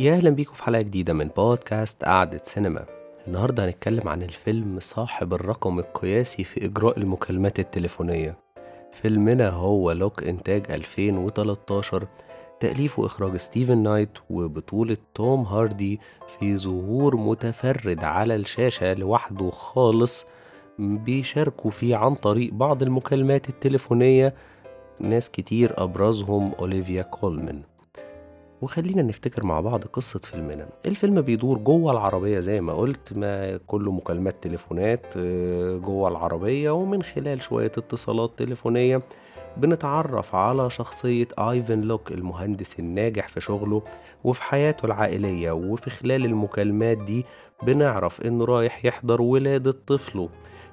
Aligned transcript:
يا 0.00 0.14
أهلا 0.14 0.30
بيكم 0.30 0.54
في 0.54 0.62
حلقة 0.64 0.82
جديدة 0.82 1.12
من 1.12 1.28
بودكاست 1.36 2.04
قعدة 2.04 2.40
سينما. 2.44 2.86
النهاردة 3.26 3.64
هنتكلم 3.64 4.08
عن 4.08 4.22
الفيلم 4.22 4.80
صاحب 4.80 5.34
الرقم 5.34 5.78
القياسي 5.78 6.44
في 6.44 6.64
إجراء 6.64 6.98
المكالمات 6.98 7.58
التليفونية. 7.58 8.36
فيلمنا 8.92 9.48
هو 9.48 9.92
لوك 9.92 10.22
إنتاج 10.22 10.70
2013 10.70 12.06
تأليف 12.60 12.98
وإخراج 12.98 13.36
ستيفن 13.36 13.78
نايت 13.82 14.18
وبطولة 14.30 14.96
توم 15.14 15.42
هاردي 15.42 16.00
في 16.38 16.56
ظهور 16.56 17.16
متفرد 17.16 18.04
على 18.04 18.34
الشاشة 18.34 18.94
لوحده 18.94 19.50
خالص 19.50 20.26
بيشاركوا 20.78 21.70
فيه 21.70 21.96
عن 21.96 22.14
طريق 22.14 22.54
بعض 22.54 22.82
المكالمات 22.82 23.48
التليفونية. 23.48 24.34
ناس 25.00 25.30
كتير 25.30 25.82
أبرزهم 25.82 26.52
أوليفيا 26.60 27.02
كولمان 27.02 27.62
وخلينا 28.62 29.02
نفتكر 29.02 29.44
مع 29.44 29.60
بعض 29.60 29.84
قصة 29.84 30.18
فيلمنا. 30.18 30.68
الفيلم 30.86 31.20
بيدور 31.20 31.58
جوه 31.58 31.92
العربية 31.92 32.38
زي 32.38 32.60
ما 32.60 32.72
قلت 32.72 33.12
ما 33.16 33.56
كله 33.66 33.92
مكالمات 33.92 34.36
تليفونات 34.42 35.14
آه، 35.16 35.76
جوه 35.76 36.08
العربية 36.08 36.70
ومن 36.70 37.02
خلال 37.02 37.42
شوية 37.42 37.66
اتصالات 37.78 38.30
تليفونية 38.36 39.02
بنتعرف 39.56 40.34
على 40.34 40.70
شخصية 40.70 41.28
آيفن 41.38 41.80
لوك 41.80 42.12
المهندس 42.12 42.80
الناجح 42.80 43.28
في 43.28 43.40
شغله 43.40 43.82
وفي 44.24 44.42
حياته 44.42 44.86
العائلية. 44.86 45.50
وفي 45.52 45.90
خلال 45.90 46.24
المكالمات 46.24 46.98
دي 46.98 47.24
بنعرف 47.62 48.20
إنه 48.22 48.44
رايح 48.44 48.84
يحضر 48.84 49.22
ولادة 49.22 49.74
طفله 49.86 50.28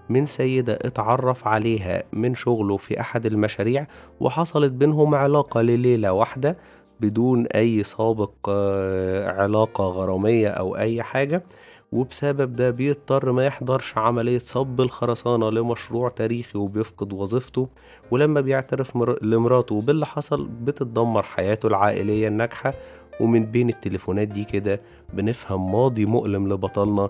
من 0.09 0.25
سيدة 0.25 0.73
اتعرف 0.73 1.47
عليها 1.47 2.03
من 2.13 2.35
شغله 2.35 2.77
في 2.77 2.99
أحد 2.99 3.25
المشاريع 3.25 3.88
وحصلت 4.19 4.73
بينهم 4.73 5.15
علاقة 5.15 5.61
لليلة 5.61 6.11
واحدة 6.13 6.57
بدون 6.99 7.45
أي 7.47 7.83
سابق 7.83 8.31
آه، 8.49 9.31
علاقة 9.31 9.83
غرامية 9.83 10.49
أو 10.49 10.77
أي 10.77 11.03
حاجة. 11.03 11.44
وبسبب 11.91 12.55
ده 12.55 12.69
بيضطر 12.69 13.31
ما 13.31 13.45
يحضرش 13.45 13.97
عملية 13.97 14.39
صب 14.39 14.81
الخرسانة 14.81 15.49
لمشروع 15.52 16.09
تاريخي 16.09 16.57
وبيفقد 16.59 17.13
وظيفته. 17.13 17.67
ولما 18.11 18.41
بيعترف 18.41 18.95
مر... 18.95 19.23
لمراته 19.23 19.81
باللي 19.81 20.05
حصل 20.05 20.47
بتتدمر 20.63 21.23
حياته 21.23 21.67
العائلية 21.67 22.27
الناجحة. 22.27 22.73
ومن 23.19 23.45
بين 23.45 23.69
التليفونات 23.69 24.27
دي 24.27 24.44
كده 24.44 24.81
بنفهم 25.13 25.72
ماضي 25.72 26.05
مؤلم 26.05 26.53
لبطلنا. 26.53 27.09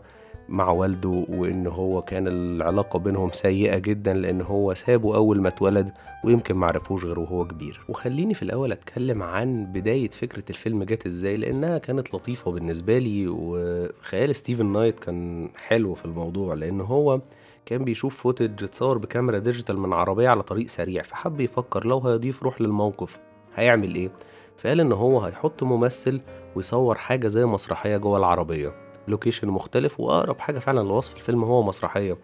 مع 0.50 0.70
والده 0.72 1.26
وإن 1.30 1.68
هو 1.68 2.02
كان 2.02 2.28
العلاقة 2.28 3.00
بينهم 3.00 3.32
سيئة 3.32 3.78
جدا 3.78 4.14
لأن 4.14 4.42
هو 4.42 4.74
سابه 4.74 5.16
أول 5.16 5.42
ما 5.42 5.48
اتولد 5.48 5.92
ويمكن 6.24 6.56
معرفوش 6.56 7.06
غير 7.06 7.20
وهو 7.20 7.48
كبير. 7.48 7.82
وخليني 7.90 8.34
في 8.34 8.44
الأول 8.44 8.72
أتكلم 8.72 9.24
عن 9.24 9.66
بداية 9.66 10.10
فكرة 10.10 10.44
الفيلم 10.50 10.84
جت 10.84 11.06
إزاي 11.06 11.38
لأنها 11.38 11.78
كانت 11.78 12.16
لطيفة 12.16 12.52
بالنسبة 12.52 12.98
لي 12.98 13.28
وخيال 13.28 14.36
ستيفن 14.36 14.66
نايت 14.66 15.00
كان 15.00 15.50
حلو 15.58 15.94
في 15.94 16.06
الموضوع 16.06 16.54
لأن 16.54 16.82
هو 16.82 17.22
كان 17.66 17.84
بيشوف 17.86 18.18
footage 18.18 18.64
اتصور 18.64 18.98
بكاميرا 18.98 19.40
digital 19.40 19.78
من 19.80 19.94
عربية 19.94 20.30
على 20.30 20.44
طريق 20.44 20.68
سريع 20.68 21.02
فحب 21.04 21.42
يفكر 21.42 21.86
لو 21.88 22.00
هيضيف 22.00 22.44
روح 22.44 22.62
للموقف 22.62 23.20
هيعمل 23.56 23.96
إيه؟ 23.96 24.10
فقال 24.58 24.80
إن 24.80 24.92
هو 24.92 25.20
هيحط 25.20 25.64
ممثل 25.64 26.22
ويصور 26.56 26.98
حاجة 26.98 27.28
زي 27.28 27.46
مسرحية 27.46 27.98
جوه 27.98 28.18
العربية. 28.18 28.87
location 29.08 29.48
مختلف 29.48 30.00
وأقرب 30.00 30.40
حاجة 30.40 30.60
فعلا 30.60 30.80
لوصف 30.80 31.16
الفيلم 31.16 31.44
هو 31.44 31.64
مسرحية. 31.64 32.18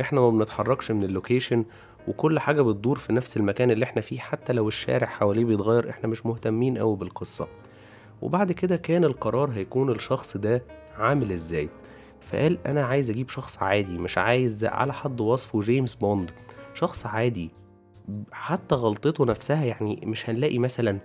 إحنا 0.00 0.20
ما 0.20 0.30
بنتحركش 0.30 0.90
من 0.90 1.04
ال 1.04 1.11
location 1.11 1.64
وكل 2.08 2.38
حاجة 2.38 2.62
بتدور 2.62 2.98
في 2.98 3.12
نفس 3.12 3.36
المكان 3.36 3.70
اللي 3.70 3.84
إحنا 3.84 4.02
فيه 4.02 4.18
حتى 4.18 4.52
لو 4.52 4.68
الشارع 4.68 5.06
حواليه 5.06 5.44
بيتغير 5.44 5.90
إحنا 5.90 6.08
مش 6.08 6.26
مهتمين 6.26 6.78
قوي 6.78 6.96
بالقصة. 6.96 7.48
وبعد 8.22 8.52
كده 8.52 8.76
كان 8.76 9.04
القرار 9.04 9.50
هيكون 9.50 9.90
الشخص 9.90 10.36
ده 10.36 10.62
عامل 10.98 11.32
إزاي. 11.32 11.68
فقال 12.20 12.58
أنا 12.66 12.84
عايز 12.86 13.10
أجيب 13.10 13.28
شخص 13.28 13.62
عادي 13.62 13.98
مش 13.98 14.18
عايز 14.18 14.64
على 14.64 14.92
حد 14.92 15.20
وصفه 15.20 15.60
جيمس 15.60 15.94
بوند. 15.94 16.30
شخص 16.74 17.06
عادي 17.06 17.50
حتى 18.32 18.74
غلطته 18.74 19.24
نفسها 19.26 19.64
يعني 19.64 20.00
مش 20.04 20.30
هنلاقي 20.30 20.58
مثلا 20.58 20.98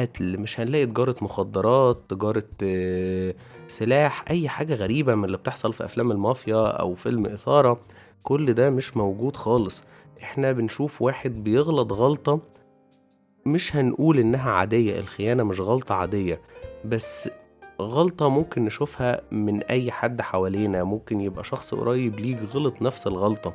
قتل 0.00 0.38
مش 0.40 0.60
هنلاقي 0.60 0.86
تجارة 0.86 1.16
مخدرات 1.22 1.98
تجارة 2.08 2.44
آه، 2.62 3.34
سلاح 3.68 4.24
أي 4.30 4.48
حاجة 4.48 4.74
غريبة 4.74 5.14
من 5.14 5.24
اللي 5.24 5.36
بتحصل 5.36 5.72
في 5.72 5.84
أفلام 5.84 6.10
المافيا 6.12 6.66
أو 6.66 6.94
فيلم 6.94 7.26
إثارة 7.26 7.80
كل 8.22 8.52
ده 8.52 8.70
مش 8.70 8.96
موجود 8.96 9.36
خالص. 9.36 9.84
إحنا 10.22 10.52
بنشوف 10.52 11.02
واحد 11.02 11.30
بيغلط 11.44 11.92
غلطة 11.92 12.40
مش 13.46 13.76
هنقول 13.76 14.18
إنها 14.18 14.50
عادية 14.50 14.98
الخيانة 15.00 15.42
مش 15.42 15.60
غلطة 15.60 15.94
عادية 15.94 16.40
بس 16.84 17.30
غلطة 17.80 18.28
ممكن 18.28 18.64
نشوفها 18.64 19.20
من 19.30 19.62
أي 19.62 19.90
حد 19.92 20.20
حوالينا 20.20 20.84
ممكن 20.84 21.20
يبقى 21.20 21.44
شخص 21.44 21.74
قريب 21.74 22.20
ليك 22.20 22.38
غلط 22.54 22.82
نفس 22.82 23.06
الغلطة. 23.06 23.54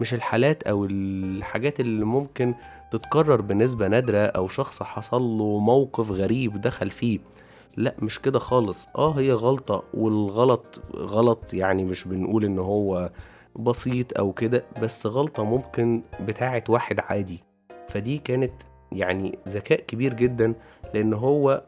مش 0.00 0.14
الحالات 0.14 0.62
أو 0.62 0.84
الحاجات 0.84 1.80
اللي 1.80 2.04
ممكن 2.04 2.54
تتكرر 2.94 3.40
بنسبة 3.40 3.88
نادرة 3.88 4.18
أو 4.18 4.48
شخص 4.48 4.82
حصل 4.82 5.22
له 5.22 5.58
موقف 5.58 6.10
غريب 6.10 6.60
دخل 6.60 6.90
فيه. 6.90 7.18
لا 7.76 7.94
مش 7.98 8.20
كده 8.20 8.38
خالص. 8.38 8.88
آه 8.96 9.12
هي 9.18 9.32
غلطة 9.32 9.82
والغلط 9.94 10.80
غلط 10.96 11.54
يعني 11.54 11.84
مش 11.84 12.08
بنقول 12.08 12.44
إن 12.44 12.58
هو 12.58 13.10
بسيط 13.56 14.18
أو 14.18 14.32
كده 14.32 14.64
بس 14.82 15.06
غلطة 15.06 15.44
ممكن 15.44 16.02
بتاعت 16.20 16.70
واحد 16.70 17.00
عادي. 17.00 17.40
فدي 17.88 18.18
كانت 18.18 18.52
يعني 18.92 19.38
ذكاء 19.48 19.80
كبير 19.80 20.14
جدا 20.14 20.54
لأن 20.94 21.14
هو 21.14 21.62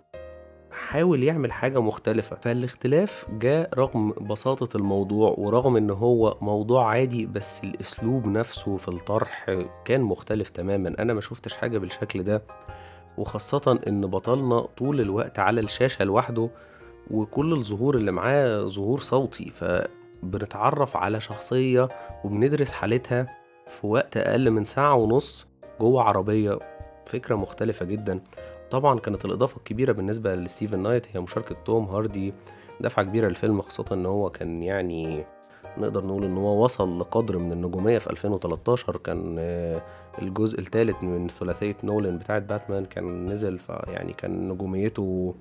حاول 0.77 1.23
يعمل 1.23 1.53
حاجة 1.53 1.81
مختلفة. 1.81 2.37
فالاختلاف 2.37 3.27
جاء 3.31 3.71
رغم 3.79 4.11
بساطة 4.11 4.77
الموضوع 4.77 5.35
ورغم 5.39 5.77
إن 5.77 5.91
هو 5.91 6.37
موضوع 6.41 6.87
عادي 6.89 7.27
بس 7.27 7.65
الأسلوب 7.65 8.27
نفسه 8.27 8.77
في 8.77 8.89
الطرح 8.89 9.47
كان 9.85 10.01
مختلف 10.01 10.49
تماما. 10.51 10.95
أنا 10.99 11.15
ما 11.15 11.21
شفتش 11.21 11.53
حاجة 11.55 11.79
بالشكل 11.79 12.23
ده 12.23 12.43
وخاصة 13.19 13.81
إن 13.89 14.07
بطلنا 14.07 14.61
طول 14.61 15.01
الوقت 15.01 15.39
على 15.39 15.61
الشاشة 15.61 16.05
لوحده 16.05 16.51
وكل 17.11 17.53
الظهور 17.53 17.97
اللي 17.97 18.13
معاه 18.13 18.63
ظهور 18.67 19.01
صوتي. 19.01 19.51
فبنتعرف 19.51 20.97
على 20.97 21.21
شخصية 21.21 21.89
وبندرس 22.25 22.73
حالتها 22.73 23.27
في 23.67 23.87
وقت 23.87 24.17
أقل 24.17 24.51
من 24.51 24.65
ساعة 24.65 24.95
ونص 24.95 25.47
جوه 25.81 26.03
عربية. 26.03 26.59
فكرة 27.07 27.35
مختلفة 27.35 27.85
جدا. 27.85 28.21
طبعا 28.71 28.99
كانت 28.99 29.25
الإضافة 29.25 29.57
الكبيرة 29.57 29.93
بالنسبة 29.93 30.35
لستيفن 30.35 30.83
نايت 30.83 31.07
هي 31.17 31.21
مشاركة 31.21 31.57
توم 31.65 31.85
هاردي 31.85 32.35
دفعة 32.81 33.05
كبيرة 33.05 33.29
للفيلم 33.29 33.61
خاصة 33.61 33.85
إن 33.93 34.07
هو 34.07 34.31
كان 34.31 34.63
يعني 34.63 35.25
نقدر 35.79 36.07
نقول 36.07 36.25
إن 36.25 36.37
هو 36.37 36.65
وصل 36.65 37.01
لقدر 37.01 37.39
من 37.39 37.53
النجومية 37.53 37.99
في 37.99 38.11
2013 38.11 38.97
كان 38.97 39.37
آه، 39.39 39.81
الجزء 40.23 40.61
الثالث 40.61 41.03
من 41.03 41.29
ثلاثية 41.29 41.77
نولان 41.85 42.19
بتاعت 42.19 42.43
باتمان 42.43 42.85
كان 42.85 43.27
نزل 43.27 43.59
فيعني 43.59 44.13
كان 44.13 44.49
نجوميته 44.49 45.35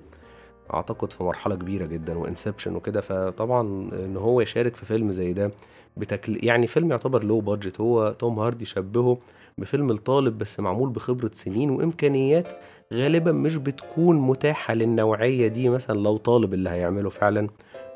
أعتقد 0.74 1.12
في 1.12 1.24
مرحلة 1.24 1.54
كبيرة 1.54 1.86
جدا 1.86 2.18
وإنسبشن 2.18 2.76
وكده 2.76 3.00
فطبعا 3.00 3.60
إن 3.92 4.16
هو 4.16 4.40
يشارك 4.40 4.76
في 4.76 4.86
فيلم 4.86 5.10
زي 5.10 5.32
ده 5.32 5.50
بتكل... 5.96 6.44
يعني 6.44 6.66
فيلم 6.66 6.90
يعتبر 6.90 7.24
لو 7.24 7.40
بادجت 7.40 7.80
هو 7.80 8.12
توم 8.12 8.38
هاردي 8.38 8.64
شبهه 8.64 9.18
بفيلم 9.60 9.90
الطالب 9.90 10.38
بس 10.38 10.60
معمول 10.60 10.88
بخبرة 10.90 11.30
سنين 11.34 11.70
وإمكانيات 11.70 12.48
غالبا 12.92 13.32
مش 13.32 13.56
بتكون 13.56 14.16
متاحة 14.20 14.74
للنوعية 14.74 15.48
دي 15.48 15.68
مثلا 15.68 15.98
لو 16.00 16.16
طالب 16.16 16.54
اللي 16.54 16.70
هيعمله 16.70 17.10
فعلا. 17.10 17.48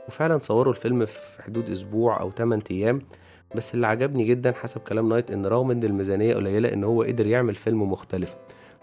وفعلا 0.09 0.39
صوروا 0.39 0.73
الفيلم 0.73 1.07
في 1.07 1.43
حدود 1.43 1.71
أسبوع 1.71 2.21
أو 2.21 2.31
8 2.31 2.63
أيام. 2.71 3.03
بس 3.55 3.75
اللي 3.75 3.87
عجبني 3.87 4.25
جدا 4.25 4.53
حسب 4.53 4.81
كلام 4.81 5.09
نايت 5.09 5.31
إن 5.31 5.47
رغم 5.47 5.71
إن 5.71 5.85
الميزانية 5.85 6.35
قليلة 6.35 6.73
إن 6.73 6.85
هو 6.85 7.03
قدر 7.03 7.27
يعمل 7.27 7.55
فيلم 7.55 7.83
مختلف. 7.93 8.37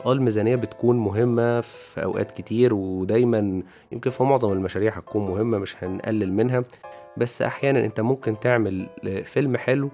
آه 0.05 0.11
الميزانية 0.13 0.55
بتكون 0.55 0.97
مهمة 0.97 1.61
في 1.61 2.03
أوقات 2.03 2.31
كتير 2.31 2.73
ودايما 2.73 3.63
يمكن 3.91 4.09
في 4.09 4.23
معظم 4.23 4.51
المشاريع 4.51 4.93
هتكون 4.93 5.25
مهمة 5.25 5.57
مش 5.57 5.83
هنقلل 5.83 6.33
منها. 6.33 6.63
بس 7.17 7.41
أحيانا 7.41 7.85
أنت 7.85 7.99
ممكن 7.99 8.39
تعمل 8.39 8.87
فيلم 9.25 9.57
حلو 9.57 9.89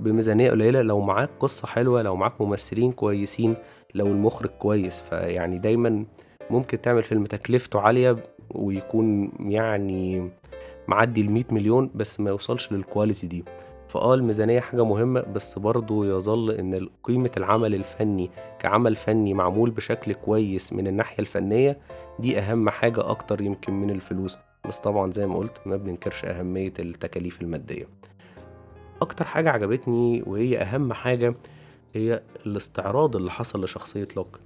بميزانية 0.00 0.50
قليلة 0.50 0.82
لو 0.82 1.00
معاك 1.00 1.30
قصة 1.40 1.66
حلوة 1.66 2.02
لو 2.02 2.16
معاك 2.16 2.40
ممثلين 2.40 2.92
كويسين 2.92 3.56
لو 3.94 4.06
المخرج 4.06 4.50
كويس. 4.50 5.00
فيعني 5.00 5.58
دايما 5.58 6.04
ممكن 6.50 6.80
تعمل 6.80 7.02
فيلم 7.02 7.24
تكلفته 7.26 7.80
عالية 7.80 8.16
ويكون 8.50 9.32
يعني 9.40 10.30
معدي 10.88 11.20
المية 11.20 11.46
مليون 11.50 11.90
بس 11.94 12.20
ما 12.20 12.30
يوصلش 12.30 12.72
للكواليتي 12.72 13.26
دي. 13.26 13.44
فآه 13.88 14.14
الميزانية 14.14 14.60
حاجة 14.60 14.84
مهمة 14.84 15.20
بس 15.20 15.58
برضه 15.58 16.06
يظل 16.06 16.50
إن 16.50 16.88
قيمة 17.02 17.30
العمل 17.36 17.74
الفني 17.74 18.30
كعمل 18.58 18.96
فني 18.96 19.34
معمول 19.34 19.70
بشكل 19.70 20.14
كويس 20.14 20.72
من 20.72 20.86
الناحية 20.86 21.18
الفنية 21.18 21.78
دي 22.18 22.38
أهم 22.38 22.70
حاجة 22.70 23.10
أكتر 23.10 23.40
يمكن 23.40 23.72
من 23.72 23.90
الفلوس. 23.90 24.38
بس 24.68 24.78
طبعا 24.78 25.10
زي 25.12 25.26
ما 25.26 25.36
قلت 25.36 25.60
ما 25.66 25.76
بننكرش 25.76 26.24
أهمية 26.24 26.72
التكاليف 26.78 27.42
المادية. 27.42 27.88
أكتر 29.02 29.24
حاجة 29.24 29.50
عجبتني 29.50 30.22
وهي 30.26 30.58
أهم 30.58 30.92
حاجة 30.92 31.34
هي 31.94 32.22
الاستعراض 32.46 33.16
اللي 33.16 33.30
حصل 33.30 33.64
لشخصية 33.64 34.08
لوك 34.16 34.38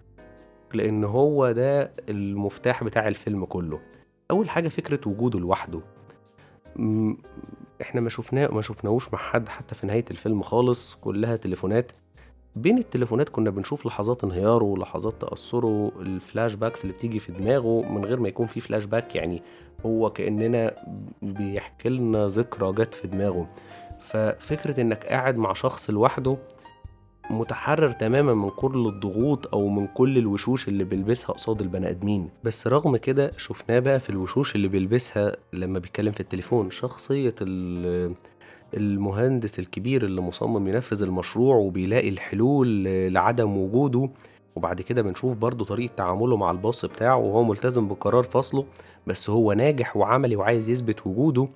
لأن 0.75 1.05
هو 1.05 1.53
ده 1.53 1.93
المفتاح 2.09 2.85
بتاع 2.85 3.09
الفيلم 3.09 3.45
كله. 3.45 3.81
أول 4.31 4.50
حاجة 4.50 4.69
فكرة 4.69 5.09
وجوده 5.09 5.39
لوحده. 5.39 5.81
إحنا 7.83 8.00
ما 8.00 8.09
شفناه 8.11 8.49
ما 8.53 8.62
شفناهوش 8.62 9.12
مع 9.12 9.19
حد 9.19 9.49
حتى 9.49 9.75
في 9.75 9.87
نهاية 9.87 10.05
الفيلم 10.11 10.43
خالص 10.43 10.95
كلها 10.95 11.37
تليفونات. 11.37 11.93
بين 12.56 12.79
التليفونات 12.79 13.29
كنا 13.29 13.50
بنشوف 13.50 13.87
لحظات 13.87 14.25
انهياره 14.25 14.77
لحظات 14.77 15.21
تأثره 15.21 15.93
ال 16.00 16.55
flashbacks 16.55 16.82
اللي 16.83 16.93
بتيجي 16.93 17.19
في 17.19 17.33
دماغه 17.33 17.83
من 17.93 18.05
غير 18.05 18.21
ما 18.21 18.29
يكون 18.29 18.47
في 18.47 18.61
فلاش 18.61 18.85
باك 18.85 19.15
يعني 19.15 19.43
هو 19.87 20.11
كأننا 20.11 20.75
بيحكي 21.23 21.89
لنا 21.89 22.27
ذكرى 22.27 22.73
جت 22.73 22.95
في 22.95 23.09
دماغه. 23.09 23.49
ففكرة 24.00 24.81
إنك 24.81 25.06
قاعد 25.06 25.37
مع 25.39 25.53
شخص 25.53 25.91
لوحده 25.91 26.37
متحرر 27.31 27.91
تماما 27.91 28.35
من 28.35 28.50
كل 28.50 28.87
الضغوط 28.87 29.47
أو 29.55 29.69
من 29.69 29.87
كل 29.87 30.19
الوشوش 30.19 30.69
اللي 30.69 30.85
بيلبسها 30.85 31.33
قصاد 31.33 31.61
البني 31.61 31.91
آدمين. 31.91 32.29
بس 32.45 32.67
رغم 32.67 32.97
كده 32.97 33.31
شفناه 33.39 33.79
بقى 33.79 34.00
في 34.00 34.11
الوشوش 34.11 34.55
اللي 34.55 34.69
بيلبسها 34.69 35.37
لما 35.53 35.79
بيتكلم 35.79 36.12
في 36.12 36.21
التليفون 36.21 36.71
شخصية 36.71 37.35
ال- 37.43 38.15
المهندس 38.75 39.59
الكبير 39.59 40.05
اللي 40.05 40.21
مصمم 40.21 40.69
ينفذ 40.69 41.03
المشروع 41.03 41.56
وبيلاقي 41.56 42.09
الحلول 42.09 42.85
لعدم 43.12 43.56
وجوده. 43.56 44.09
وبعد 44.56 44.81
كده 44.83 45.03
بنشوف 45.03 45.37
برضه 45.37 45.65
طريقة 45.65 45.93
تعامله 45.97 46.37
مع 46.37 46.50
الباص 46.50 46.85
بتاعه 46.85 47.17
وهو 47.17 47.45
ملتزم 47.45 47.89
بقرار 47.89 48.25
فصله 48.25 48.65
بس 49.06 49.31
هو 49.31 49.53
ناجح 49.53 49.97
وعملي 49.97 50.37
وعايز 50.37 50.69
يثبت 50.71 51.06
وجوده. 51.06 51.49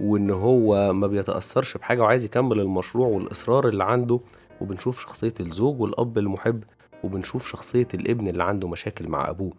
وإن 0.00 0.30
هو 0.30 0.92
ما 0.92 1.06
بيتأثرش 1.06 1.76
بحاجة 1.76 2.00
وعايز 2.02 2.24
يكمل 2.24 2.60
المشروع 2.60 3.06
والإصرار 3.06 3.68
اللي 3.68 3.84
عنده 3.84 4.20
وبنشوف 4.60 5.00
شخصية 5.02 5.34
الزوج 5.40 5.80
والأب 5.80 6.18
المحب 6.18 6.64
وبنشوف 7.04 7.48
شخصية 7.48 7.88
الابن 7.94 8.28
اللي 8.28 8.44
عنده 8.44 8.68
مشاكل 8.68 9.08
مع 9.08 9.30
أبوه. 9.30 9.52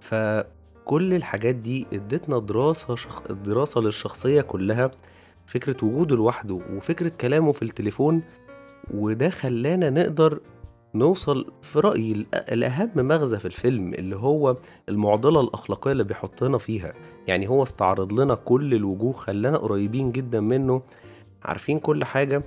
فكل 0.00 1.14
الحاجات 1.14 1.54
دي 1.54 1.86
ادتنا 1.92 2.38
دراسة 2.38 2.94
شخ... 2.94 3.32
دراسة 3.32 3.80
للشخصية 3.80 4.40
كلها 4.40 4.90
فكرة 5.46 5.76
وجوده 5.84 6.16
لوحده 6.16 6.58
وفكرة 6.72 7.12
كلامه 7.20 7.52
في 7.52 7.62
التليفون 7.62 8.22
وده 8.94 9.30
خلانا 9.30 9.90
نقدر 9.90 10.40
نوصل 10.94 11.52
في 11.62 11.80
رأيي 11.80 12.14
الأ- 12.14 12.52
الأهم 12.52 12.90
مغزى 12.96 13.38
في 13.38 13.44
الفيلم 13.44 13.94
اللي 13.94 14.16
هو 14.16 14.56
المعضلة 14.88 15.40
الأخلاقية 15.40 15.92
اللي 15.92 16.04
بيحطنا 16.04 16.58
فيها. 16.58 16.92
يعني 17.26 17.48
هو 17.48 17.62
استعرض 17.62 18.12
لنا 18.12 18.34
كل 18.34 18.74
الوجوه 18.74 19.12
خلانا 19.12 19.58
قريبين 19.58 20.12
جدا 20.12 20.40
منه 20.40 20.82
عارفين 21.44 21.78
كل 21.78 22.04
حاجة. 22.04 22.42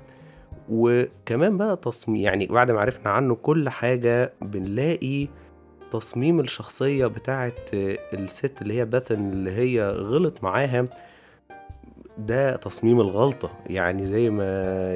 وكمان 0.69 1.57
بقى 1.57 1.77
تصميم 1.77 2.21
يعني 2.21 2.45
بعد 2.47 2.71
ما 2.71 2.79
عرفنا 2.79 3.11
عنه 3.11 3.35
كل 3.35 3.69
حاجة 3.69 4.33
بنلاقي 4.41 5.27
تصميم 5.91 6.39
الشخصية 6.39 7.05
بتاعت 7.07 7.69
الست 7.73 8.61
اللي 8.61 8.73
هي 8.73 8.85
باثن 8.85 9.31
اللي 9.31 9.51
هي 9.51 9.89
غلط 9.89 10.43
معاها. 10.43 10.87
ده 12.17 12.55
تصميم 12.55 13.01
الغلطة. 13.01 13.49
يعني 13.67 14.05
زي 14.05 14.29
ما 14.29 14.45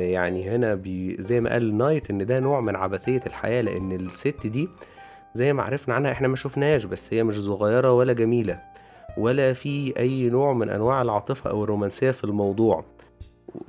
يعني 0.01 0.49
هنا 0.49 0.75
بي 0.75 1.15
زي 1.19 1.41
ما 1.41 1.49
قال 1.49 1.77
نايت 1.77 2.09
إن 2.09 2.25
ده 2.25 2.39
نوع 2.39 2.61
من 2.61 2.75
عبثية 2.75 3.21
الحياة 3.25 3.61
لأن 3.61 3.91
الست 3.91 4.47
دي 4.47 4.69
زي 5.33 5.53
ما 5.53 5.63
عرفنا 5.63 5.95
عنها 5.95 6.11
إحنا 6.11 6.27
ما 6.27 6.35
شفناهاش 6.35 6.85
بس 6.85 7.13
هي 7.13 7.23
مش 7.23 7.41
صغيرة 7.41 7.91
ولا 7.91 8.13
جميلة 8.13 8.59
ولا 9.17 9.53
في 9.53 9.93
أي 9.99 10.29
نوع 10.29 10.53
من 10.53 10.69
أنواع 10.69 11.01
العاطفة 11.01 11.49
أو 11.49 11.63
الرومانسية 11.63 12.11
في 12.11 12.23
الموضوع. 12.23 12.83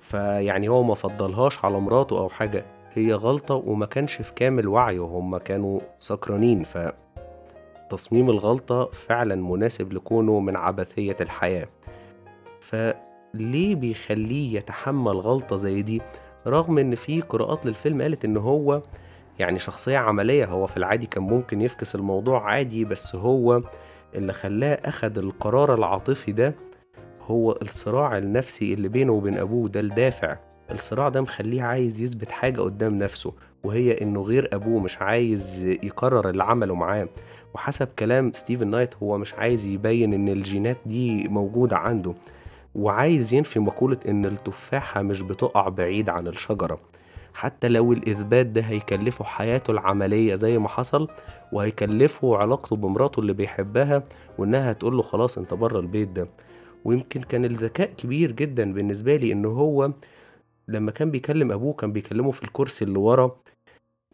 فيعني 0.01 0.69
هو 0.69 0.83
ما 0.83 0.95
فضلهاش 0.95 1.65
على 1.65 1.81
مراته 1.81 2.19
أو 2.19 2.29
حاجة. 2.29 2.65
هي 2.93 3.13
غلطة 3.13 3.55
وما 3.55 3.87
كانش 3.87 4.15
في 4.15 4.35
كامل 4.35 4.69
وعيه 4.69 5.01
هم 5.05 5.37
كانوا 5.37 5.81
سكرانين. 5.99 6.65
ف 6.65 6.79
تصميم 7.91 8.31
الغلطة 8.31 8.85
فعلا 8.85 9.35
مناسب 9.35 9.93
لكونه 9.93 10.41
من 10.41 10.57
عبثية 10.57 11.17
الحياة. 11.21 11.67
فليه 13.33 13.75
بيخليه 13.75 14.57
يتحمل 14.57 15.17
غلطة 15.17 15.57
زي 15.57 15.83
دي؟ 15.83 16.03
رغم 16.47 16.79
إن 16.79 16.95
في 16.95 17.21
قراءات 17.21 17.67
للفيلم 17.67 18.03
قالت 18.03 18.25
إن 18.25 18.37
هو 18.37 18.83
يعني 19.39 19.59
شخصية 19.59 19.99
عملية 19.99 20.45
هو 20.45 20.67
في 20.67 20.77
العادي 20.77 21.07
كان 21.07 21.23
ممكن 21.23 21.61
يفكس 21.61 21.95
الموضوع 21.95 22.45
عادي 22.51 22.85
بس 22.85 23.15
هو 23.17 23.63
اللي 24.15 24.33
خلاه 24.33 24.81
أخد 24.85 25.19
القرار 25.19 25.75
العاطفي 25.75 26.33
ده 26.33 26.55
هو 27.27 27.53
الصراع 27.63 28.19
النفسي 28.19 28.75
اللي 28.75 28.89
بينه 28.89 29.13
وبين 29.13 29.39
أبوه 29.39 29.69
ده 29.69 29.81
الدافع. 29.81 30.37
الصراع 30.71 31.09
ده 31.09 31.21
مخليه 31.21 31.63
عايز 31.63 32.01
يثبت 32.01 32.31
حاجة 32.31 32.61
قدام 32.61 32.99
نفسه 32.99 33.33
وهي 33.65 33.93
إنه 34.03 34.23
غير 34.23 34.49
أبوه 34.53 34.81
مش 34.81 34.99
عايز 35.03 35.65
يكرر 35.67 36.31
اللي 36.31 36.45
عمله 36.45 36.75
معاه. 36.75 37.09
وحسب 37.55 37.89
كلام 37.99 38.33
ستيفن 38.33 38.69
نايت 38.71 38.95
هو 39.03 39.19
مش 39.19 39.35
عايز 39.35 39.67
يبين 39.67 40.15
إن 40.15 40.29
الجينات 40.29 40.77
دي 40.87 41.29
موجودة 41.29 41.77
عنده. 41.77 42.15
وعايز 42.75 43.35
ينفي 43.35 43.59
مقولة 43.59 43.99
إن 44.09 44.25
التفاحة 44.27 45.03
مش 45.03 45.23
بتقع 45.23 45.69
بعيد 45.69 46.09
عن 46.09 46.27
الشجرة. 46.29 46.81
حتى 47.35 47.69
لو 47.69 47.93
الإثبات 47.93 48.47
ده 48.47 48.61
هيكلفه 48.61 49.25
حياته 49.25 49.71
العملية 49.71 50.35
زي 50.35 50.59
ما 50.59 50.69
حصل 50.69 51.09
وهيكلفه 51.53 52.37
علاقته 52.37 52.77
بمراته 52.77 53.21
اللي 53.21 53.33
بيحبها 53.33 54.03
وإنها 54.39 54.71
هتقول 54.71 54.97
له 54.97 55.03
خلاص 55.03 55.39
أنت 55.39 55.55
بره 55.55 55.81
البيت 55.81 56.09
ده. 56.09 56.29
ويمكن 56.85 57.21
كان 57.23 57.45
الذكاء 57.45 57.91
كبير 57.97 58.33
جدا 58.33 58.73
بالنسبة 58.73 59.17
لي 59.17 59.33
إن 59.33 59.45
هو 59.45 59.91
لما 60.69 60.91
كان 60.91 61.11
بيكلم 61.11 61.53
أبوه 61.53 61.73
كان 61.73 61.93
بيكلمه 61.93 62.31
في 62.31 62.45
الكرسي 62.45 62.85
اللي 62.85 62.99
ورا 62.99 63.37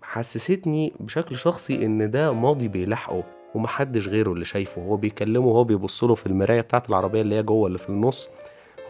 حسستني 0.03 0.93
بشكل 1.01 1.37
شخصي 1.39 1.87
إن 1.87 2.11
ده 2.11 2.33
ماضي 2.33 2.69
بيلاحقه 2.69 3.25
ومحدش 3.55 4.09
غيره 4.09 4.33
اللي 4.33 4.45
شايفه. 4.45 4.83
هو 4.83 4.97
بيكلمه 4.97 5.47
وهو 5.47 5.65
بيبصله 5.65 6.15
في 6.15 6.27
المراية 6.27 6.61
بتاعة 6.61 6.83
العربية 6.89 7.21
اللي 7.21 7.35
هي 7.35 7.43
جوه 7.43 7.67
اللي 7.67 7.79
في 7.79 7.89
النص. 7.89 8.29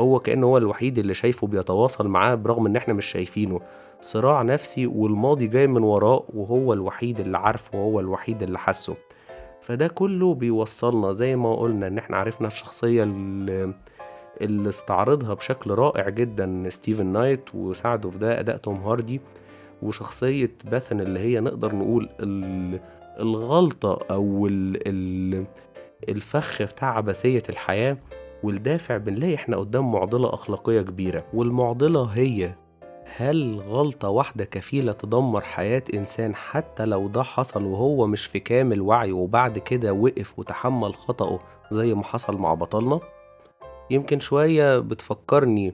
هو 0.01 0.19
كأنه 0.19 0.47
هو 0.47 0.59
الوحيد 0.59 0.99
اللي 0.99 1.15
شايفه 1.15 1.47
بيتواصل 1.47 2.09
معاه 2.09 2.35
برغم 2.35 2.67
إن 2.67 2.77
إحنا 2.77 2.95
مش 2.95 3.07
شايفينه. 3.07 3.61
صراع 4.01 4.43
نفسي 4.43 4.87
والماضي 4.87 5.47
جاي 5.47 5.67
من 5.67 5.83
وراه 5.83 6.25
وهو 6.35 6.73
الوحيد 6.73 7.21
اللي 7.21 7.39
عارفه 7.39 7.79
وهو 7.79 8.01
الوحيد 8.01 8.43
اللي 8.43 8.59
حسه 8.59 8.97
فده 9.61 9.89
كله 9.89 10.35
بيوصلنا 10.35 11.13
زي 11.13 11.37
ما 11.37 11.55
قلنا 11.57 11.87
إن 11.87 11.99
إحنا 11.99 12.17
عرفنا 12.17 12.49
الشخصية 12.49 13.03
اللي, 13.03 13.75
اللي 14.41 14.69
استعرضها 14.69 15.35
بشكل 15.35 15.71
رائع 15.71 16.09
جدا 16.09 16.69
ستيفن 16.69 17.07
نايت 17.07 17.55
وساعده 17.55 18.11
في 18.11 18.19
ده 18.19 18.41
أداء 18.41 18.57
توم 18.57 18.77
هاردي. 18.77 19.21
وشخصية 19.83 20.51
Bethan 20.65 21.01
اللي 21.01 21.21
هي 21.21 21.41
نقدر 21.41 21.75
نقول 21.75 22.09
الغلطة 23.21 23.99
ال- 24.87 25.47
الفخ 26.09 26.63
بتاع 26.63 26.97
عبثية 26.97 27.43
الحياة 27.49 27.97
والدافع 28.43 28.97
بنلاقي 28.97 29.35
إحنا 29.35 29.56
قدام 29.56 29.93
معضلة 29.93 30.35
أخلاقية 30.35 30.81
كبيرة 30.83 31.25
والمعضلة 31.35 32.05
هي 32.05 32.55
هل 33.17 33.61
غلطة 33.61 34.09
واحدة 34.09 34.44
كفيلة 34.44 34.93
تدمر 34.93 35.41
حياة 35.41 35.83
إنسان 35.94 36.35
حتى 36.35 36.85
لو 36.87 37.09
ده 37.09 37.23
حصل 37.23 37.65
وهو 37.65 38.06
مش 38.06 38.27
في 38.27 38.41
كامل 38.41 38.81
وعيه 38.81 39.13
وبعد 39.13 39.59
كده 39.59 39.93
وقف 39.93 40.39
وتحمل 40.39 40.94
خطأه 40.94 41.39
زي 41.71 41.94
ما 41.94 42.03
حصل 42.05 42.37
مع 42.37 42.55
بطلنا؟ 42.55 43.01
يمكن 43.91 44.21
شوية 44.21 44.79
بتفكرني 44.79 45.73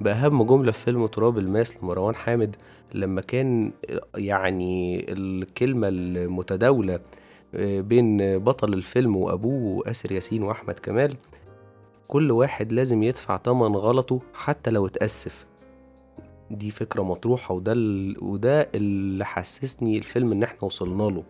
بأهم 0.00 0.42
جملة 0.42 0.72
في 0.72 0.78
فيلم 0.84 1.06
تراب 1.06 1.38
الماس 1.38 1.76
لمروان 1.82 2.14
حامد 2.14 2.56
لما 2.94 3.20
كان 3.20 3.72
يعني 4.16 5.04
الكلمة 5.12 5.88
المتداولة 5.88 7.00
بين 7.62 8.38
بطل 8.38 8.72
الفيلم 8.74 9.16
وأبوه 9.16 9.90
آسر 9.90 10.12
ياسين 10.12 10.42
وأحمد 10.42 10.74
كمال 10.78 11.14
كل 12.08 12.30
واحد 12.30 12.72
لازم 12.72 13.02
يدفع 13.02 13.36
تمن 13.36 13.76
غلطه 13.76 14.20
حتى 14.34 14.70
لو 14.70 14.86
اتأسف. 14.86 15.46
دي 16.50 16.70
فكرة 16.70 17.02
مطروحة 17.02 17.54
وده 17.54 17.72
ال... 17.72 18.16
وده 18.24 18.68
اللي 18.74 19.24
حسسني 19.24 19.98
الفيلم 19.98 20.32
إن 20.32 20.42
إحنا 20.42 20.64
وصلنا 20.64 21.02
له. 21.02 21.22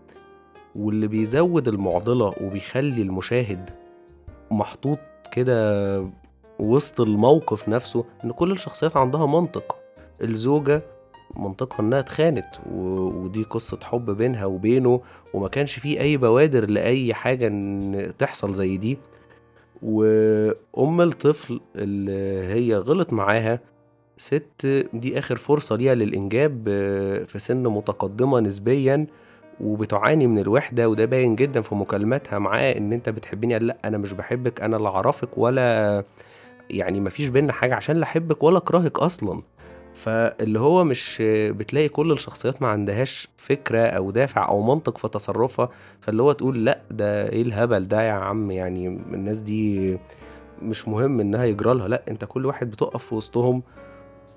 واللي 0.77 1.07
بيزود 1.07 1.69
المعضلة 1.69 2.35
وبيخلي 2.41 3.03
المشاهد 3.03 3.71
محطوط 4.51 4.99
كده 5.33 6.01
وسط 6.59 7.01
الموقف 7.01 7.69
نفسه 7.69 8.05
إن 8.25 8.31
كل 8.33 8.53
الشخصيات 8.53 8.97
عندها 8.97 9.27
منطق 9.27 9.77
الزوجة 10.23 10.83
منطقها 11.37 11.81
إنها 11.81 11.99
اتخانت. 12.01 12.47
ودي 12.73 13.43
قصة 13.43 13.79
حب 13.83 14.11
بينها 14.11 14.45
وبينه 14.45 15.01
وما 15.35 15.49
كانش 15.49 15.79
فيه 15.79 16.01
أي 16.01 16.17
بوادر 16.17 16.71
لأي 16.71 17.15
حاجة 17.15 17.47
إن 17.47 18.13
تحصل 18.19 18.55
زي 18.55 18.77
دي 18.77 18.99
وأم 19.83 21.01
الطفل 21.01 21.61
اللي 21.77 22.13
هي 22.55 22.77
غلط 22.77 23.13
معاها 23.13 23.61
ست 24.17 24.87
دي 24.95 25.19
آخر 25.19 25.37
فرصة 25.37 25.77
ليها 25.77 25.95
للإنجاب 25.95 26.63
في 27.27 27.39
سن 27.39 27.63
متقدمة 27.63 28.41
نسبيا 28.41 29.07
وبتعاني 29.61 30.27
من 30.27 30.39
الوحدة 30.39 30.89
وده 30.89 31.05
باين 31.05 31.37
جدا 31.37 31.61
في 31.61 31.75
مكالماتها 31.75 32.39
معاه 32.39 32.73
إن 32.77 32.93
أنت 32.93 33.09
بتحبني 33.09 33.55
قال 33.55 33.67
لأ 33.67 33.77
أنا 33.85 33.99
مش 33.99 34.13
بحبك 34.13 34.61
أنا 34.61 34.77
لا 34.77 34.89
أعرفك 34.89 35.39
ولا 35.39 36.05
يعني 36.71 37.01
مفيش 37.01 37.29
بينا 37.29 37.53
حاجة 37.53 37.75
عشان 37.75 37.97
لا 37.97 38.03
أحبك 38.03 38.43
ولا 38.43 38.59
أكرهك 38.59 38.99
أصلا. 38.99 39.43
فاللي 39.95 40.61
هو 40.61 40.85
مش 40.85 41.23
بتلاقي 41.51 41.89
كل 41.89 42.13
الشخصيات 42.13 42.63
ما 42.63 42.69
عندهاش 42.69 43.29
فكرة 43.37 43.81
أو 43.87 44.11
دافع 44.11 44.49
أو 44.49 44.63
منطق 44.63 44.99
في 44.99 45.09
تصرفها 45.09 45.69
فاللي 46.01 46.23
هو 46.23 46.33
تقول 46.33 46.65
لأ 46.65 46.81
ده 46.91 47.29
إيه 47.29 47.43
الهبل 47.43 47.89
ده 47.89 48.03
يا 48.03 48.13
عم؟ 48.13 48.51
يعني 48.51 48.89
الناس 48.89 49.41
دي 49.41 49.99
مش 50.63 50.89
مهم 50.89 51.21
إنها 51.21 51.45
يجرالها 51.45 51.89
لأ 51.89 52.03
أنت 52.09 52.25
كل 52.25 52.47
واحد 52.47 52.71
بتقف 52.71 53.05
في 53.05 53.15
وسطهم. 53.15 53.63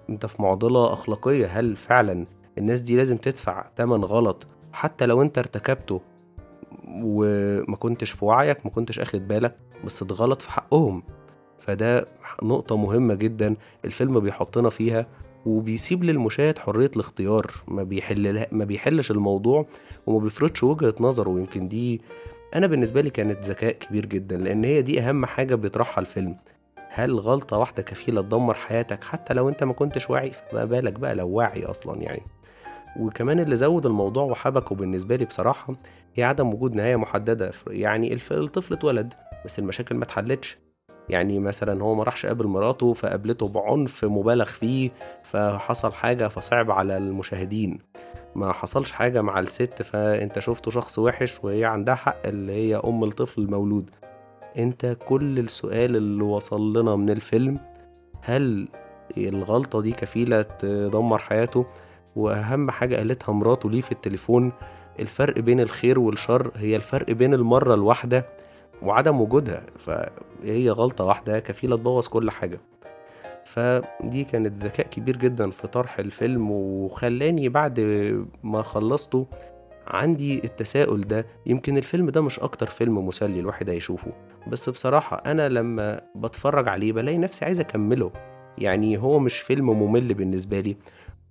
أنت 0.10 0.26
في 0.26 0.42
معضلة 0.42 0.94
أخلاقية. 0.94 1.46
هل 1.46 1.76
فعلا 1.76 2.26
الناس 2.58 2.82
دي 2.82 2.98
لازم 2.98 3.18
تدفع 3.18 3.66
تمن 3.76 4.04
غلط 4.04 4.48
حتى 4.74 5.06
لو 5.06 5.22
أنت 5.22 5.38
ارتكبته 5.38 6.02
وما 6.88 7.76
كنتش 7.76 8.12
في 8.12 8.26
وعيك 8.26 8.66
ما 8.66 8.72
كنتش 8.72 9.00
أخد 9.00 9.28
بالك 9.28 9.56
بس 9.86 10.04
ده 10.04 10.16
غلط 10.16 10.42
في 10.42 10.52
حقهم؟ 10.52 11.04
فده 11.62 12.06
نقطة 12.44 12.78
مهمة 12.78 13.14
جدا 13.14 13.56
الفيلم 13.86 14.20
بيحطنا 14.20 14.70
فيها 14.70 15.08
وبيسيب 15.46 16.04
للمشاهد 16.04 16.60
حرية 16.60 16.92
الاختيار. 16.96 17.52
ما 17.68 17.84
بيحل 17.84 18.46
ما 18.52 18.66
بيحلش 18.66 19.12
الموضوع 19.12 19.66
وما 20.08 20.20
بيفرضش 20.20 20.64
وجهة 20.64 20.94
نظره. 21.00 21.30
ويمكن 21.30 21.68
دي 21.68 22.02
أنا 22.56 22.68
بالنسبة 22.68 23.02
لي 23.02 23.10
كانت 23.10 23.46
ذكاء 23.46 23.72
كبير 23.72 24.06
جدا 24.06 24.38
لأن 24.38 24.64
هي 24.64 24.82
دي 24.82 25.02
أهم 25.02 25.26
حاجة 25.26 25.56
بيطرحها 25.56 26.02
الفيلم. 26.02 26.36
هل 26.90 27.20
غلطة 27.20 27.58
واحدة 27.58 27.84
كفيلة 27.84 28.22
تدمر 28.22 28.54
حياتك 28.54 29.04
حتى 29.04 29.34
لو 29.34 29.50
أنت 29.50 29.64
ما 29.64 29.74
كنتش 29.74 30.10
واعي؟ 30.10 30.32
فما 30.32 30.66
بالك 30.66 31.00
بقى 31.00 31.16
لو 31.16 31.28
واعي 31.30 31.66
أصلا 31.66 32.02
يعني. 32.02 32.22
وكمان 33.00 33.40
اللي 33.40 33.56
زود 33.56 33.86
الموضوع 33.86 34.24
وحبكه 34.24 34.76
بالنسبة 34.76 35.16
لي 35.16 35.26
بصراحة 35.26 35.76
هي 36.16 36.24
عدم 36.24 36.54
وجود 36.54 36.76
نهاية 36.76 36.96
محددة. 36.96 37.52
يعني 37.68 38.14
الطفل 38.32 38.74
اتولد 38.74 39.14
بس 39.46 39.60
المشاكل 39.60 39.96
ما 39.96 40.04
اتحلتش. 40.04 40.58
يعني 41.12 41.40
مثلا 41.40 41.84
هو 41.84 41.96
ما 41.96 42.04
راحش 42.04 42.26
قابل 42.26 42.48
مراته 42.48 42.94
فقابلته 42.94 43.48
بعنف 43.48 44.06
مبالغ 44.06 44.46
فيه 44.46 44.90
فحصل 45.24 45.94
حاجة 45.94 46.28
فصعب 46.28 46.72
على 46.72 46.98
المشاهدين. 46.98 47.80
ما 48.36 48.52
حصلش 48.52 48.92
حاجة 48.92 49.22
مع 49.22 49.40
الست 49.40 49.82
فأنت 49.82 50.40
شفته 50.40 50.72
شخص 50.72 51.00
وحش 51.00 51.44
وهي 51.44 51.66
عندها 51.66 51.96
حق 51.96 52.28
اللي 52.28 52.52
هي 52.54 52.76
أم 52.76 53.04
الطفل 53.04 53.42
المولود. 53.42 53.90
أنت 54.58 54.98
كل 55.08 55.40
السؤال 55.40 55.96
اللي 55.96 56.24
وصل 56.24 56.78
لنا 56.78 56.96
من 56.96 57.10
الفيلم 57.10 57.60
هل 58.22 58.68
الغلطة 59.18 59.82
دي 59.82 59.92
كفيلة 59.92 60.42
تدمر 60.42 61.18
حياته؟ 61.18 61.66
وأهم 62.16 62.72
حاجة 62.72 62.96
قالتها 62.96 63.34
مراته 63.34 63.70
ليه 63.70 63.82
في 63.82 63.92
التليفون 63.92 64.52
الفرق 65.00 65.40
بين 65.40 65.60
الخير 65.60 66.00
والشر 66.00 66.52
هي 66.56 66.76
الفرق 66.76 67.12
بين 67.12 67.34
المرة 67.34 67.74
الواحدة 67.74 68.26
وعدم 68.84 69.22
وجودها 69.22 69.64
فهي 69.78 70.70
غلطة 70.70 71.04
واحدة 71.04 71.40
كفيلة 71.40 71.78
تبوظ 71.78 72.08
كل 72.08 72.32
حاجة. 72.32 72.60
فدي 73.46 74.24
كانت 74.24 74.64
ذكاء 74.64 74.88
كبير 74.88 75.18
جدا 75.18 75.50
في 75.50 75.68
طرح 75.68 76.00
الفيلم 76.00 76.52
وخلاني 76.52 77.50
بعد 77.50 77.80
ما 78.44 78.62
خلصته 78.62 79.28
عندي 79.88 80.44
التساؤل 80.44 81.02
ده. 81.02 81.26
يمكن 81.46 81.78
الفيلم 81.78 82.10
ده 82.10 82.22
مش 82.22 82.40
أكتر 82.40 82.66
فيلم 82.66 83.08
مسلي 83.08 83.40
الواحد 83.40 83.70
هيشوفه 83.70 84.12
بس 84.48 84.70
بصراحة 84.70 85.24
أنا 85.26 85.50
لما 85.50 86.02
بتفرج 86.16 86.68
عليه 86.68 86.94
بلاقي 86.94 87.18
نفسي 87.18 87.46
عايز 87.46 87.60
أكمله. 87.60 88.12
يعني 88.58 88.98
هو 88.98 89.20
مش 89.20 89.40
فيلم 89.40 89.70
ممل 89.70 90.14
بالنسبة 90.14 90.60
لي. 90.60 90.78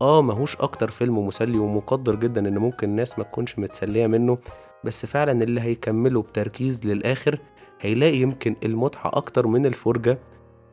آه 0.03 0.23
ماهوش 0.23 0.57
أكتر 0.57 0.91
فيلم 0.91 1.27
مسلي 1.27 1.59
ومقدر 1.59 2.15
جدا 2.15 2.49
إن 2.49 2.59
ممكن 2.59 2.89
الناس 2.89 3.19
ما 3.19 3.25
تكونش 3.25 3.59
متسلية 3.59 4.07
منه. 4.07 4.39
بس 4.85 5.07
فعلا 5.07 5.43
اللي 5.45 5.61
هيكمله 5.61 6.23
بتركيز 6.23 6.87
للآخر 6.87 7.39
هيلاقي 7.81 8.17
يمكن 8.19 8.57
المتعة 8.65 9.11
أكتر 9.15 9.47
من 9.47 9.67
الفرجة 9.67 10.19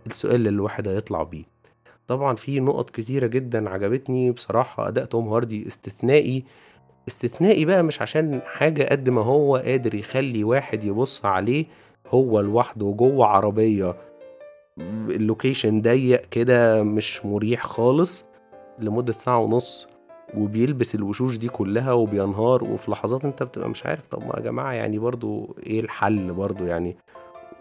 السؤال 0.05 0.35
اللي 0.35 0.49
الواحد 0.49 0.87
هيطلع 0.87 1.23
بيه. 1.23 1.43
طبعا 2.07 2.35
في 2.35 2.59
نقط 2.59 2.89
كتيرة 2.89 3.27
جدا 3.27 3.69
عجبتني 3.69 4.31
بصراحة 4.31 4.87
أداء 4.87 5.05
توم 5.05 5.27
هاردي 5.27 5.67
استثنائي. 5.67 6.43
استثنائي 7.07 7.65
بقى 7.65 7.83
مش 7.83 8.01
عشان 8.01 8.41
حاجة 8.45 8.83
قد 8.91 9.09
ما 9.09 9.21
هو 9.21 9.55
قادر 9.57 9.95
يخلي 9.95 10.43
واحد 10.43 10.83
يبص 10.83 11.25
عليه 11.25 11.65
هو 12.07 12.39
لوحده 12.39 12.91
جوه 12.97 13.25
عربية. 13.25 13.95
اللوكيشن 15.09 15.81
ضيق 15.81 16.21
كده 16.25 16.83
مش 16.83 17.25
مريح 17.25 17.63
خالص. 17.63 18.25
لمدة 18.79 19.13
ساعة 19.13 19.39
ونص 19.39 19.87
وبيلبس 20.37 20.95
الوشوش 20.95 21.37
دي 21.37 21.47
كلها 21.49 21.93
وبينهار 21.93 22.63
وفي 22.63 22.91
لحظات 22.91 23.25
انت 23.25 23.43
بتبقى 23.43 23.69
مش 23.69 23.85
عارف 23.85 24.07
طب 24.07 24.21
ما 24.21 24.33
يا 24.37 24.39
جماعة 24.41 24.71
يعني 24.71 24.99
برضو 24.99 25.55
إيه 25.65 25.79
الحل 25.79 26.33
برضو 26.33 26.65
يعني؟ 26.65 26.97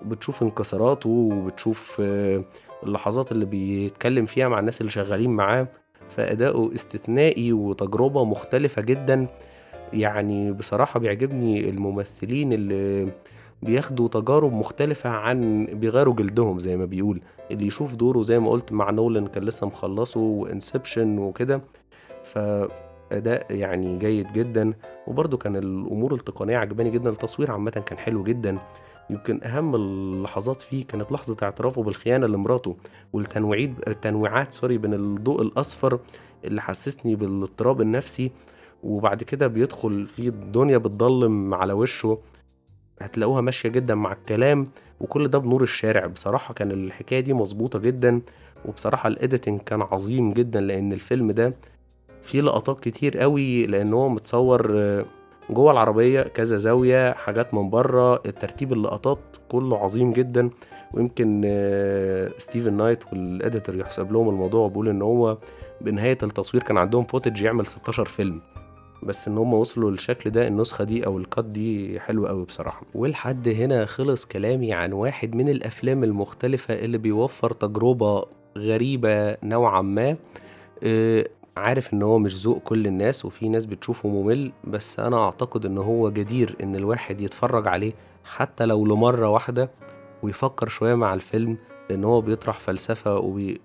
بتشوف 0.05 0.43
انكساراته 0.43 1.09
وبتشوف 1.11 1.97
آه، 2.01 2.45
اللحظات 2.83 3.33
اللي 3.33 3.45
بيتكلم 3.45 4.25
فيها 4.25 4.49
مع 4.49 4.59
الناس 4.59 4.81
اللي 4.81 4.91
شغالين 4.91 5.31
معاه 5.31 5.69
فأداؤه 6.09 6.75
استثنائي 6.75 7.53
وتجربة 7.53 8.25
مختلفة 8.25 8.83
جدا. 8.83 9.27
يعني 9.93 10.53
بصراحة 10.53 11.01
بيعجبني 11.01 11.71
الممثلين 11.71 12.53
اللي 12.53 13.13
بياخدوا 13.63 14.09
تجارب 14.09 14.53
مختلفة 14.53 15.11
عن 15.11 15.67
بيغيروا 15.73 16.15
جلدهم 16.15 16.59
زي 16.59 16.77
ما 16.77 16.85
بيقول. 16.85 17.21
اللي 17.51 17.67
يشوف 17.67 17.95
دوره 17.95 18.23
زي 18.23 18.39
ما 18.39 18.51
قلت 18.51 18.73
مع 18.73 18.91
نولان 18.91 19.27
كان 19.27 19.45
لسه 19.45 19.67
مخلصه 19.67 20.21
و 20.21 20.31
Inception 20.31 21.19
وكده 21.19 21.61
فأداء 22.27 23.47
يعني 23.55 23.99
جيد 23.99 24.33
جدا 24.33 24.73
وبرده 25.07 25.37
كان 25.37 25.57
الأمور 25.57 26.15
التقنية 26.15 26.57
عجباني 26.57 26.91
جدا 26.91 27.11
التصوير 27.11 27.51
عامة 27.51 27.71
كان 27.71 27.99
حلو 27.99 28.23
جدا. 28.23 28.59
يمكن 29.11 29.45
أهم 29.45 29.75
اللحظات 29.75 30.61
فيه 30.61 30.85
كانت 30.85 31.13
لحظة 31.13 31.37
اعترافه 31.43 31.83
بالخيانة 31.83 32.27
لمراته 32.27 32.77
والتنويعات 33.13 33.89
التنويعات 33.89 34.53
sorry 34.55 34.79
بين 34.79 34.95
الضوء 34.95 35.43
الأصفر 35.43 35.99
اللي 36.45 36.61
حسسني 36.63 37.17
بالاضطراب 37.17 37.81
النفسي 37.81 38.31
وبعد 38.83 39.23
كده 39.23 39.47
بيدخل 39.47 40.07
في 40.07 40.29
الدنيا 40.29 40.79
بتضلم 40.79 41.55
على 41.55 41.73
وشه. 41.73 42.19
هتلاقوها 43.03 43.41
ماشية 43.41 43.69
جدا 43.69 43.95
مع 43.95 44.13
الكلام 44.13 44.69
وكل 45.01 45.29
ده 45.29 45.39
بنور 45.39 45.63
الشارع. 45.63 46.07
بصراحة 46.07 46.55
كان 46.55 46.71
الحكاية 46.71 47.21
دي 47.21 47.33
مظبوطة 47.35 47.79
جدا 47.79 48.21
وبصراحة 48.65 49.09
الإيديتنج 49.09 49.61
كان 49.61 49.83
عظيم 49.83 50.33
جدا 50.33 50.61
لأن 50.61 50.93
الفيلم 50.93 51.31
ده 51.33 51.53
فيه 52.27 52.41
لقطات 52.41 52.81
كتير 52.81 53.19
قوي 53.19 53.67
لأن 53.67 53.93
هو 53.93 54.09
متصور 54.09 54.73
جوه 55.51 55.73
العربية 55.73 56.23
كذا 56.23 56.57
زاوية 56.57 57.13
حاجات 57.13 57.55
من 57.55 57.71
بره 57.71 58.15
الترتيب 58.15 58.73
اللقطات 58.73 59.19
كله 59.49 59.79
عظيم 59.79 60.13
جدا. 60.13 60.51
ويمكن 60.95 61.43
ستيفن 62.39 62.73
نايت 62.73 63.05
وال 63.13 63.29
editor 63.29 63.77
يحسب 63.77 64.13
لهم 64.13 64.29
الموضوع 64.29 64.61
وبيقول 64.65 64.89
إن 64.89 65.03
هو 65.03 65.39
بنهاية 65.81 66.19
التصوير 66.23 66.63
كان 66.63 66.79
عندهم 66.79 67.05
footage 67.05 67.43
يعمل 67.43 67.67
16 67.67 68.05
فيلم. 68.05 68.41
بس 69.03 69.29
إن 69.29 69.39
هم 69.39 69.55
وصلوا 69.55 69.91
للشكل 69.91 70.31
ده 70.31 70.47
النسخة 70.47 70.85
دي 70.85 71.07
أو 71.07 71.19
ال 71.19 71.25
cut 71.25 71.45
دي 71.45 72.01
حلوة 72.01 72.29
قوي 72.29 72.45
بصراحة. 72.45 72.83
ولحد 72.95 73.49
هنا 73.49 73.85
خلص 73.85 74.25
كلامي 74.27 74.73
عن 74.73 74.93
واحد 74.93 75.35
من 75.37 75.49
الأفلام 75.49 76.05
المختلفة 76.05 76.75
اللي 76.75 76.99
بيوفر 76.99 77.53
تجربة 77.53 78.25
غريبة 78.59 79.37
نوعا 79.43 79.83
ما. 79.83 80.17
آه، 80.83 81.25
عارف 81.57 81.95
إن 81.95 82.03
هو 82.03 82.19
مش 82.19 82.37
ذوق 82.45 82.59
كل 82.63 82.87
الناس 82.87 83.25
وفي 83.25 83.49
ناس 83.49 83.67
بتشوفه 83.67 84.09
ممل 84.09 84.53
بس 84.65 85.01
أنا 85.01 85.25
أعتقد 85.25 85.67
إن 85.67 85.79
هو 85.79 86.11
جدير 86.11 86.57
إن 86.63 86.77
الواحد 86.77 87.21
يتفرج 87.21 87.69
عليه 87.69 87.93
حتى 88.25 88.67
لو 88.67 88.87
لمرة 88.87 89.29
واحدة 89.29 89.71
ويفكر 90.23 90.69
شوية 90.69 90.95
مع 90.95 91.15
الفيلم 91.15 91.57
لأن 91.91 92.05
هو 92.05 92.21
بيطرح 92.21 92.61
فلسفة 92.61 93.19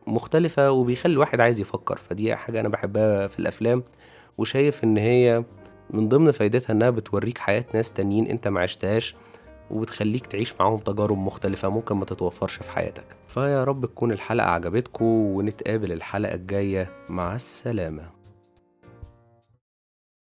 مختلفة 0.08 0.72
وبيخلي 0.72 1.14
الواحد 1.14 1.42
عايز 1.42 1.60
يفكر 1.60 1.96
فدي 1.96 2.36
حاجة 2.36 2.60
أنا 2.60 2.70
بحبها 2.70 3.28
في 3.28 3.40
الأفلام. 3.40 3.84
وشايف 4.38 4.84
إن 4.84 4.98
هي 4.98 5.44
من 5.90 6.10
ضمن 6.10 6.32
فايدتها 6.32 6.74
إنها 6.74 6.90
بتوريك 6.90 7.38
حياة 7.38 7.66
ناس 7.74 7.94
تانيين 7.94 8.28
أنت 8.28 8.48
معشتهاش 8.48 9.16
وبتخليك 9.72 10.26
تعيش 10.26 10.54
معاهم 10.60 10.78
تجارب 10.78 11.18
مختلفة 11.18 11.70
ممكن 11.70 11.96
ما 11.96 12.06
تتوفرش 12.06 12.56
في 12.56 12.72
حياتك. 12.72 13.06
فيا 13.28 13.64
رب 13.64 13.86
تكون 13.86 14.12
الحلقة 14.12 14.48
عجبتكم 14.48 15.06
ونتقابل 15.06 15.92
الحلقة 15.92 16.34
الجاية. 16.36 16.90
مع 17.10 17.36
السلامة. 17.36 18.21